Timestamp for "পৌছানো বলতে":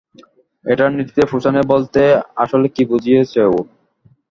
1.31-2.01